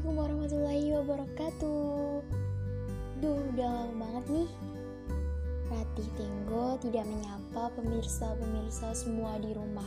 [0.00, 2.24] Assalamualaikum warahmatullahi wabarakatuh.
[3.20, 4.50] Duh, udah lama banget nih.
[5.68, 9.84] Ratih Tenggo tidak menyapa pemirsa-pemirsa semua di rumah.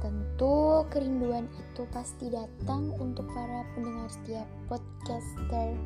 [0.00, 5.76] Tentu kerinduan itu pasti datang untuk para pendengar setiap podcaster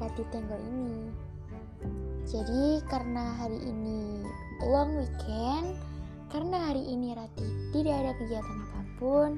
[0.00, 1.12] Ratih Tenggo ini.
[2.24, 4.24] Jadi karena hari ini
[4.64, 5.76] long weekend
[6.32, 9.30] Karena hari ini Ratih tidak ada kegiatan apa pun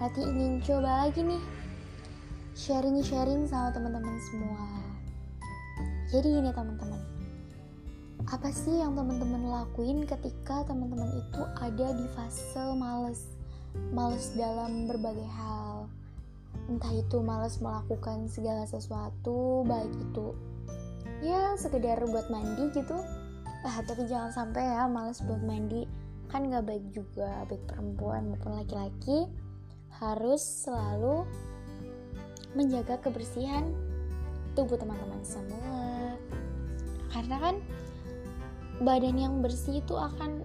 [0.00, 1.65] Ratih ingin coba lagi nih
[2.56, 4.64] sharing-sharing sama teman-teman semua.
[6.08, 6.96] Jadi gini teman-teman,
[8.32, 13.28] apa sih yang teman-teman lakuin ketika teman-teman itu ada di fase males,
[13.92, 15.84] males dalam berbagai hal.
[16.72, 20.32] Entah itu males melakukan segala sesuatu, baik itu
[21.20, 22.96] ya sekedar buat mandi gitu.
[23.68, 25.84] Ah, tapi jangan sampai ya males buat mandi,
[26.32, 29.28] kan gak baik juga, baik perempuan maupun laki-laki
[30.00, 31.28] harus selalu
[32.56, 33.76] menjaga kebersihan
[34.56, 36.16] tubuh teman-teman semua.
[37.12, 37.56] Karena kan
[38.80, 40.40] badan yang bersih itu akan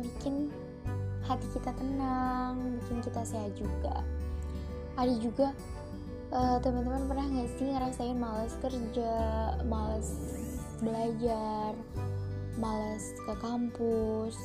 [0.00, 0.52] bikin
[1.24, 4.04] hati kita tenang bikin kita sehat juga.
[5.00, 5.56] Ada juga
[6.32, 9.12] uh, teman-teman pernah nggak sih ngerasain males kerja
[9.66, 10.08] males
[10.80, 11.72] belajar
[12.60, 14.36] males ke kampus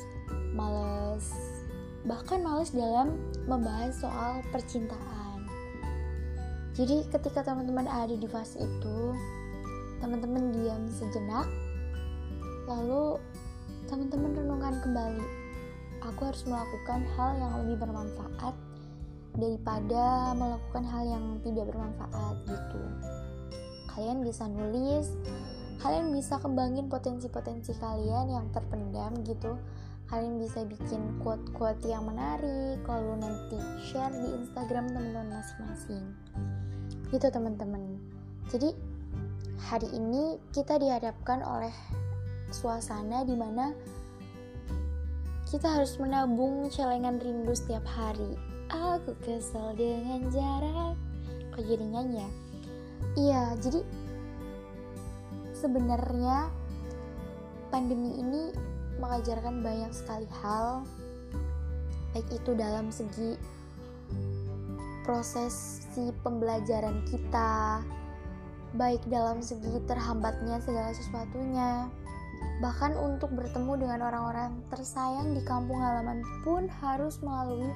[0.52, 1.26] males
[2.04, 5.11] bahkan males dalam membahas soal percintaan
[6.72, 8.98] jadi ketika teman-teman ada di fase itu,
[10.00, 11.44] teman-teman diam sejenak,
[12.64, 13.20] lalu
[13.92, 15.26] teman-teman renungkan kembali.
[16.02, 18.56] Aku harus melakukan hal yang lebih bermanfaat
[19.36, 22.82] daripada melakukan hal yang tidak bermanfaat gitu.
[23.92, 25.12] Kalian bisa nulis,
[25.84, 29.60] kalian bisa kembangin potensi-potensi kalian yang terpendam gitu.
[30.12, 36.04] Kalian bisa bikin quote-quote yang menarik, lalu nanti share di Instagram teman-teman masing-masing.
[37.08, 37.96] Gitu teman-teman.
[38.52, 38.76] Jadi
[39.56, 41.72] hari ini kita dihadapkan oleh
[42.52, 43.72] suasana di mana
[45.48, 48.36] kita harus menabung celengan rindu setiap hari.
[48.68, 50.92] Aku kesel dengan jarak.
[51.56, 52.30] Kok jadi nyanyi ya?
[53.16, 53.80] Iya jadi
[55.56, 56.52] sebenarnya
[57.72, 60.84] pandemi ini mengajarkan banyak sekali hal
[62.12, 63.40] baik itu dalam segi
[65.02, 67.82] proses si pembelajaran kita,
[68.78, 71.90] baik dalam segi terhambatnya segala sesuatunya,
[72.62, 77.66] bahkan untuk bertemu dengan orang-orang tersayang di kampung halaman pun harus melalui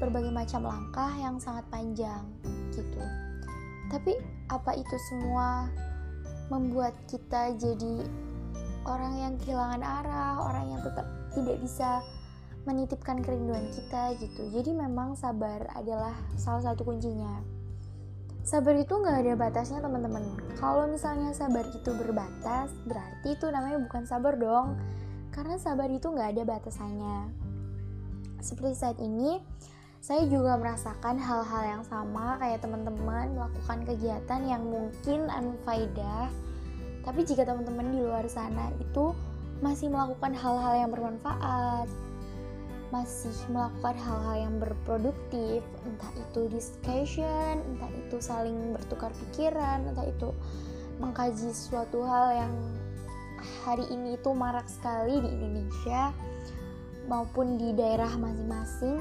[0.00, 2.24] berbagai macam langkah yang sangat panjang
[2.72, 3.02] gitu.
[3.92, 4.16] Tapi
[4.48, 5.68] apa itu semua
[6.48, 8.02] membuat kita jadi
[8.86, 12.02] orang yang kehilangan arah, orang yang tetap tidak bisa
[12.62, 14.46] menitipkan kerinduan kita gitu.
[14.54, 17.42] Jadi memang sabar adalah salah satu kuncinya.
[18.42, 20.22] Sabar itu nggak ada batasnya teman-teman.
[20.58, 24.78] Kalau misalnya sabar itu berbatas berarti itu namanya bukan sabar dong.
[25.30, 27.18] Karena sabar itu nggak ada batasannya.
[28.42, 29.38] Seperti saat ini
[30.02, 36.26] saya juga merasakan hal-hal yang sama kayak teman-teman melakukan kegiatan yang mungkin unfaedah
[37.02, 39.14] tapi jika teman-teman di luar sana itu
[39.62, 41.86] masih melakukan hal-hal yang bermanfaat
[42.92, 50.28] masih melakukan hal-hal yang berproduktif, entah itu discussion, entah itu saling bertukar pikiran, entah itu
[51.00, 52.54] mengkaji suatu hal yang
[53.64, 56.12] hari ini itu marak sekali di Indonesia
[57.08, 59.00] maupun di daerah masing-masing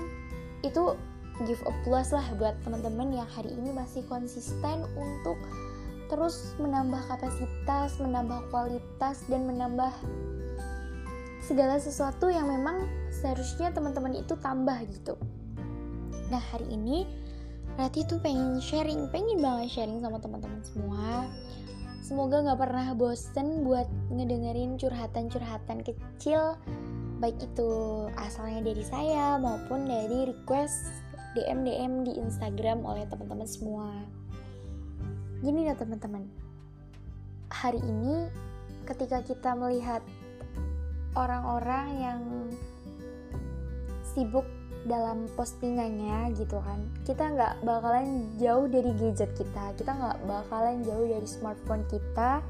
[0.64, 0.96] itu
[1.44, 5.36] give applause lah buat teman-teman yang hari ini masih konsisten untuk
[6.12, 9.96] terus menambah kapasitas, menambah kualitas dan menambah
[11.40, 15.16] segala sesuatu yang memang seharusnya teman-teman itu tambah gitu.
[16.28, 17.08] Nah hari ini
[17.80, 21.24] Rati tuh pengen sharing pengen banget sharing sama teman-teman semua.
[22.04, 26.60] Semoga nggak pernah bosen buat ngedengerin curhatan-curhatan kecil
[27.22, 27.72] baik itu
[28.18, 30.90] asalnya dari saya maupun dari request
[31.38, 33.88] DM DM di Instagram oleh teman-teman semua
[35.42, 36.30] gini ya teman-teman.
[37.50, 38.30] Hari ini
[38.86, 40.06] ketika kita melihat
[41.18, 42.22] orang-orang yang
[44.14, 44.46] sibuk
[44.86, 51.06] dalam postingannya gitu kan kita nggak bakalan jauh dari gadget kita kita nggak bakalan jauh
[51.06, 52.42] dari smartphone kita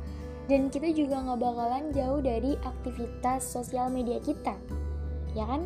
[0.47, 4.55] dan kita juga nggak bakalan jauh dari aktivitas sosial media kita.
[5.31, 5.63] Ya kan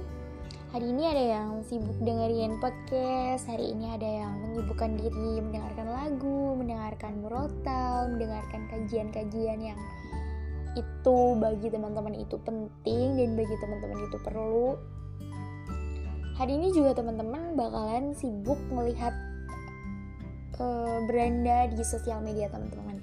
[0.76, 6.52] hari ini ada yang sibuk dengerin podcast hari ini ada yang menyibukkan diri mendengarkan lagu
[6.60, 9.80] mendengarkan murotal mendengarkan kajian-kajian yang
[10.76, 14.76] itu bagi teman-teman itu penting dan bagi teman-teman itu perlu.
[16.36, 19.16] Hari ini juga teman-teman bakalan sibuk melihat
[20.60, 23.00] uh, beranda di sosial media teman-teman.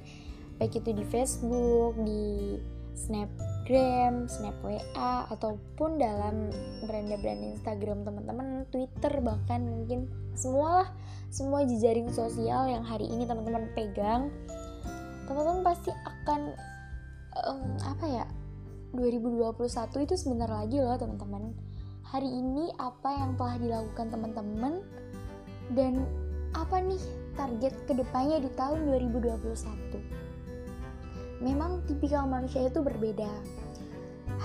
[0.60, 2.60] Baik itu di Facebook di
[3.62, 6.50] Snapgram, Snap WA ataupun dalam
[6.82, 10.10] beranda-beranda Instagram teman-teman, Twitter bahkan mungkin.
[10.34, 10.90] Semualah
[11.30, 14.34] semua jejaring sosial yang hari ini teman-teman pegang
[15.30, 16.58] teman-teman pasti akan
[17.46, 18.26] um, apa ya
[18.98, 19.54] 2021
[20.10, 21.54] itu sebentar lagi loh teman-teman.
[22.02, 24.82] Hari ini apa yang telah dilakukan teman-teman
[25.78, 26.02] dan
[26.58, 27.00] apa nih
[27.38, 30.21] target ke depannya di tahun 2021
[31.42, 33.28] memang tipikal manusia itu berbeda.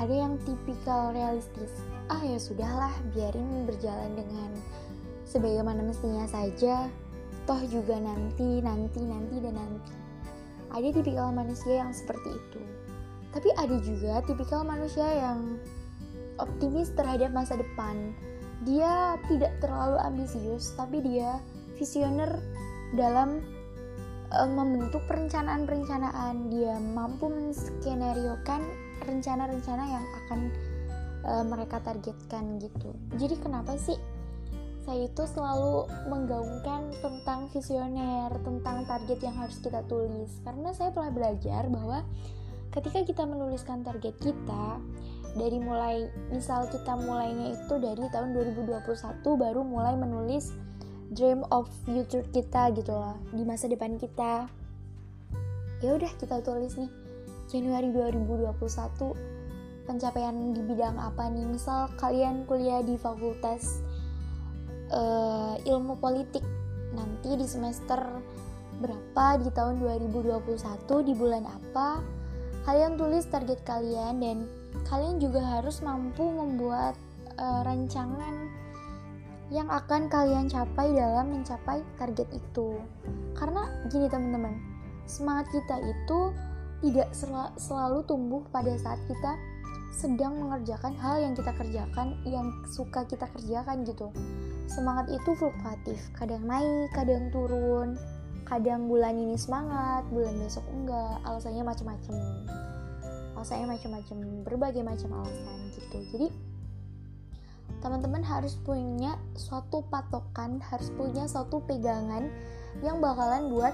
[0.01, 1.71] Ada yang tipikal realistis.
[2.09, 4.49] Ah ya sudahlah biarin berjalan dengan
[5.29, 6.89] sebagaimana mestinya saja.
[7.45, 9.93] Toh juga nanti nanti nanti dan nanti.
[10.73, 12.61] Ada tipikal manusia yang seperti itu.
[13.31, 15.61] Tapi ada juga tipikal manusia yang
[16.41, 18.11] optimis terhadap masa depan.
[18.65, 21.39] Dia tidak terlalu ambisius tapi dia
[21.77, 22.41] visioner
[22.97, 23.39] dalam
[24.33, 28.63] uh, membentuk perencanaan-perencanaan dia mampu menskenariokan
[29.05, 30.39] rencana-rencana yang akan
[31.23, 33.95] uh, mereka targetkan gitu jadi kenapa sih
[34.87, 40.31] saya itu selalu menggaungkan tentang visioner, tentang target yang harus kita tulis.
[40.47, 42.07] Karena saya telah belajar bahwa
[42.71, 44.79] ketika kita menuliskan target kita,
[45.37, 48.81] dari mulai misal kita mulainya itu dari tahun 2021
[49.21, 50.55] baru mulai menulis
[51.11, 54.51] dream of future kita gitu loh di masa depan kita.
[55.79, 56.91] Ya udah kita tulis nih
[57.47, 58.57] Januari 2021
[59.87, 61.47] pencapaian di bidang apa nih?
[61.47, 63.79] Misal kalian kuliah di fakultas
[64.91, 66.43] uh, ilmu politik
[66.91, 68.03] nanti di semester
[68.83, 69.39] berapa?
[69.39, 72.03] Di tahun 2021 di bulan apa?
[72.67, 74.37] Kalian tulis target kalian dan
[74.91, 76.99] kalian juga harus mampu membuat
[77.39, 78.66] uh, rancangan
[79.47, 82.79] yang akan kalian capai dalam mencapai target itu.
[83.31, 84.59] Karena gini teman-teman
[85.07, 86.19] semangat kita itu
[86.83, 89.33] tidak sel selalu tumbuh pada saat kita
[89.97, 94.13] sedang mengerjakan hal yang kita kerjakan yang suka kita kerjakan gitu.
[94.67, 95.97] Semangat itu fluktuatif.
[96.13, 97.95] Kadang naik kadang turun.
[98.45, 101.17] Kadang bulan ini semangat bulan besok enggak.
[101.23, 102.15] Alasannya macam-macam.
[103.39, 105.97] Alasannya macam-macam berbagai macam alasan gitu.
[106.13, 106.27] Jadi
[107.79, 112.29] teman-teman harus punya suatu patokan harus punya suatu pegangan
[112.81, 113.73] yang bakalan buat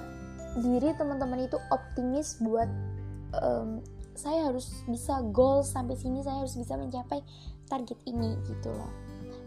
[0.59, 2.69] diri teman-teman itu optimis buat
[3.41, 3.81] um,
[4.13, 7.25] saya harus bisa goal sampai sini saya harus bisa mencapai
[7.65, 8.91] target ini gitu loh.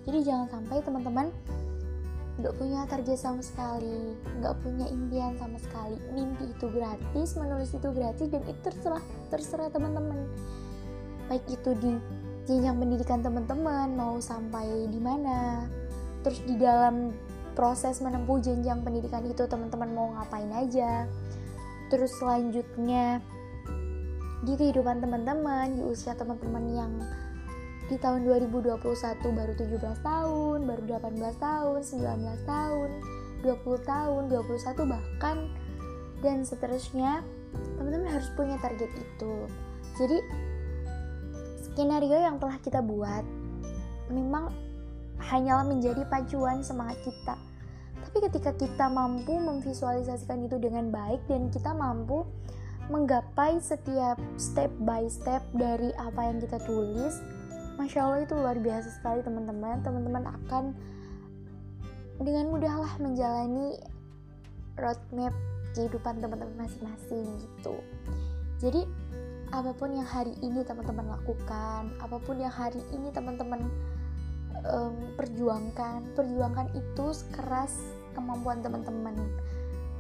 [0.07, 1.27] Jadi jangan sampai teman-teman
[2.37, 4.13] nggak punya target sama sekali
[4.43, 5.97] nggak punya impian sama sekali.
[6.11, 10.27] Mimpi itu gratis menulis itu gratis dan itu terserah terserah teman-teman.
[11.31, 11.93] Baik itu di
[12.47, 15.67] jenjang pendidikan teman-teman mau sampai di mana.
[16.23, 17.11] Terus di dalam
[17.59, 21.11] proses menempuh jenjang pendidikan itu teman-teman mau ngapain aja.
[21.91, 23.23] Terus selanjutnya
[24.47, 26.93] di kehidupan teman-teman di usia teman-teman yang
[27.87, 28.83] di tahun 2021
[29.23, 32.89] baru 17 tahun, baru 18 tahun, 19 tahun,
[33.43, 35.37] 20 tahun, 21 bahkan
[36.23, 37.23] dan seterusnya
[37.79, 39.35] teman-teman harus punya target itu.
[39.97, 40.19] Jadi
[41.77, 43.21] skenario yang telah kita buat
[44.09, 44.49] memang
[45.21, 47.37] hanyalah menjadi pacuan semangat kita.
[48.01, 52.25] Tapi ketika kita mampu memvisualisasikan itu dengan baik dan kita mampu
[52.89, 57.21] menggapai setiap step by step dari apa yang kita tulis
[57.77, 59.85] Masya Allah itu luar biasa sekali teman-teman.
[59.85, 60.73] Teman-teman akan
[62.25, 63.77] dengan mudahlah menjalani
[64.81, 65.37] roadmap
[65.77, 67.77] kehidupan teman-teman masing-masing gitu.
[68.65, 68.89] Jadi
[69.55, 73.63] apa pun yang hari ini teman-teman lakukan apa pun yang hari ini teman-teman
[74.67, 77.75] um, perjuangkan perjuangkan itu sekeras
[78.17, 79.15] kemampuan teman-teman.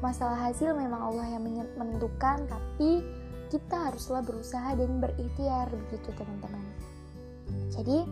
[0.00, 1.44] Masalah hasil memang Allah yang
[1.76, 3.04] menentukan tapi
[3.48, 6.64] kita haruslah berusaha dan berikhtiar begitu teman-teman.
[7.70, 8.02] Jadi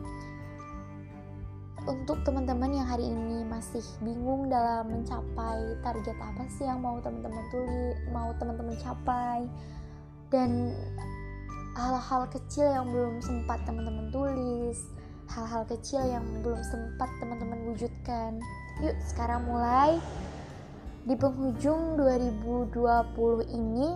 [1.84, 7.44] untuk teman-teman yang hari ini masih bingung dalam mencapai target apa sih yang mau teman-teman
[7.52, 9.44] tulis, mau teman-teman capai
[10.32, 10.72] dan
[11.74, 14.78] hal-hal kecil yang belum sempat teman-teman tulis,
[15.26, 18.38] hal-hal kecil yang belum sempat teman-teman wujudkan.
[18.82, 19.98] Yuk, sekarang mulai
[21.04, 22.78] di penghujung 2020
[23.50, 23.92] ini,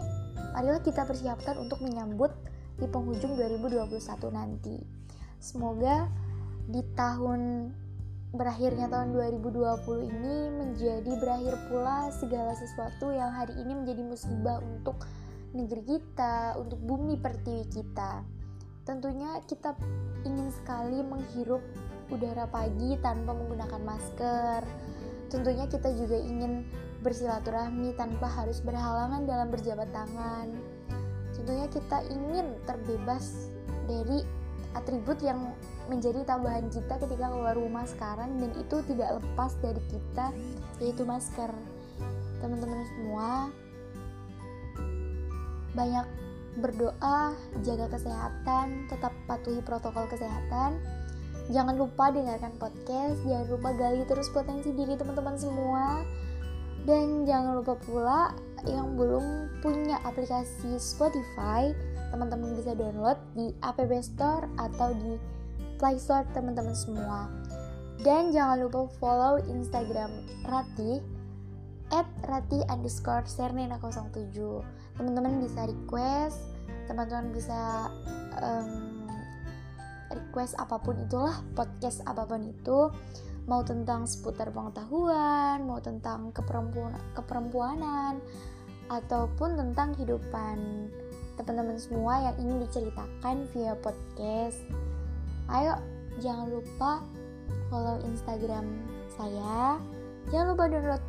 [0.53, 2.35] marilah kita persiapkan untuk menyambut
[2.79, 3.95] di penghujung 2021
[4.35, 4.77] nanti.
[5.39, 6.11] Semoga
[6.67, 7.73] di tahun
[8.35, 15.01] berakhirnya tahun 2020 ini menjadi berakhir pula segala sesuatu yang hari ini menjadi musibah untuk
[15.57, 18.25] negeri kita, untuk bumi pertiwi kita.
[18.85, 19.77] Tentunya kita
[20.25, 21.61] ingin sekali menghirup
[22.09, 24.65] udara pagi tanpa menggunakan masker.
[25.29, 26.65] Tentunya kita juga ingin
[27.05, 30.49] bersilaturahmi tanpa harus berhalangan dalam berjabat tangan.
[31.37, 33.53] Tentunya kita ingin terbebas
[33.85, 34.25] dari
[34.77, 35.53] atribut yang
[35.89, 40.33] menjadi tambahan kita ketika keluar rumah sekarang dan itu tidak lepas dari kita
[40.81, 41.53] yaitu masker.
[42.41, 43.53] Teman-teman semua
[45.77, 46.07] banyak
[46.59, 47.33] berdoa,
[47.63, 50.81] jaga kesehatan, tetap patuhi protokol kesehatan.
[51.49, 56.05] Jangan lupa dengarkan podcast, jangan lupa gali terus potensi diri teman-teman semua.
[56.85, 58.33] Dan jangan lupa pula
[58.69, 61.73] yang belum punya aplikasi Spotify,
[62.13, 65.17] teman-teman bisa download di App Store atau di
[65.81, 67.29] Play Store teman-teman semua.
[68.03, 70.11] Dan jangan lupa follow Instagram
[70.47, 71.18] Rati
[71.95, 74.29] at rati underscore sernena 07
[74.97, 76.39] teman-teman bisa request
[76.89, 77.93] teman-teman bisa
[78.41, 78.99] um,
[80.13, 82.89] request apa pun itulah podcast apa pun itu.
[83.49, 88.21] Mau tentang seputar pengetahuan mau tentang keperempuan keperempuanan
[88.93, 90.89] ataupun tentang kehidupan
[91.41, 94.61] teman-teman semua yang ingin diceritakan via podcast.
[95.49, 95.81] Ayo
[96.21, 97.01] jangan lupa
[97.73, 98.69] follow instagram
[99.17, 99.81] saya.
[100.29, 101.05] Jangan lupa download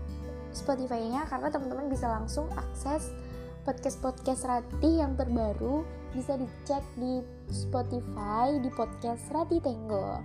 [0.59, 3.15] Spotify-nya karena teman-teman bisa langsung akses
[3.63, 7.21] podcast-podcast Rati yang terbaru bisa dicek di
[7.53, 10.19] Spotify di podcast Rati Tenggo.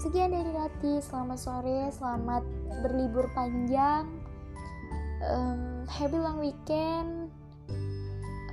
[0.00, 2.42] Sekian dari Rati, selamat sore, selamat
[2.80, 4.08] berlibur panjang,
[5.28, 7.28] um, happy long weekend,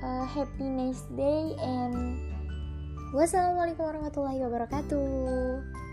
[0.03, 2.19] uh, happy nice day, and
[3.15, 5.86] wassalamualaikum warahmatullahi wabarakatuh.